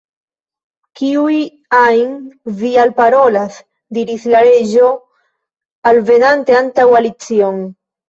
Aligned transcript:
"Kiun 1.01 1.37
ajn 1.81 2.15
vi 2.63 2.73
alparolas?" 2.85 3.61
diris 4.01 4.27
la 4.35 4.43
Reĝo, 4.51 4.91
alvenante 5.95 6.61
antaŭ 6.65 6.91
Alicion. 7.05 7.67